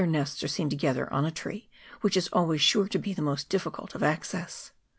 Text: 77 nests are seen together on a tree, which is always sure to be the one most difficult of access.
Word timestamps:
77 0.01 0.19
nests 0.19 0.43
are 0.43 0.47
seen 0.47 0.67
together 0.67 1.13
on 1.13 1.25
a 1.25 1.29
tree, 1.29 1.69
which 1.99 2.17
is 2.17 2.27
always 2.33 2.59
sure 2.59 2.87
to 2.87 2.97
be 2.97 3.13
the 3.13 3.21
one 3.21 3.25
most 3.33 3.49
difficult 3.49 3.93
of 3.93 4.01
access. 4.01 4.71